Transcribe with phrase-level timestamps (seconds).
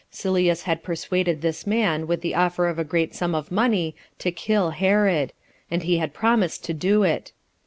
[0.09, 4.31] Sylleus had persuaded this man with the offer of a great sum of money to
[4.31, 5.31] kill Herod;
[5.69, 7.33] and he had promised to do it.